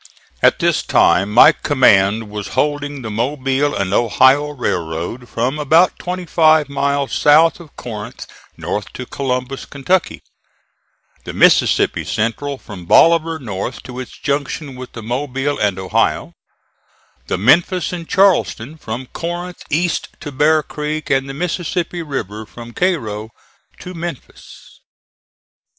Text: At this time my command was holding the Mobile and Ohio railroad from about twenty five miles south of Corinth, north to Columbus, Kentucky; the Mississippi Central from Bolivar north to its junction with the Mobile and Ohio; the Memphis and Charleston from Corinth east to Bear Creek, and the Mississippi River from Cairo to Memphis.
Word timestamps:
At 0.41 0.57
this 0.57 0.81
time 0.81 1.29
my 1.29 1.51
command 1.51 2.31
was 2.31 2.57
holding 2.57 3.03
the 3.03 3.11
Mobile 3.11 3.75
and 3.75 3.93
Ohio 3.93 4.47
railroad 4.49 5.29
from 5.29 5.59
about 5.59 5.99
twenty 5.99 6.25
five 6.25 6.69
miles 6.69 7.11
south 7.13 7.59
of 7.59 7.75
Corinth, 7.75 8.25
north 8.57 8.91
to 8.93 9.05
Columbus, 9.05 9.65
Kentucky; 9.65 10.23
the 11.23 11.33
Mississippi 11.33 12.03
Central 12.03 12.57
from 12.57 12.87
Bolivar 12.87 13.37
north 13.37 13.83
to 13.83 13.99
its 13.99 14.17
junction 14.17 14.75
with 14.75 14.93
the 14.93 15.03
Mobile 15.03 15.59
and 15.59 15.77
Ohio; 15.77 16.33
the 17.27 17.37
Memphis 17.37 17.93
and 17.93 18.09
Charleston 18.09 18.77
from 18.79 19.05
Corinth 19.05 19.61
east 19.69 20.07
to 20.19 20.31
Bear 20.31 20.63
Creek, 20.63 21.11
and 21.11 21.29
the 21.29 21.35
Mississippi 21.35 22.01
River 22.01 22.47
from 22.47 22.73
Cairo 22.73 23.29
to 23.77 23.93
Memphis. 23.93 24.79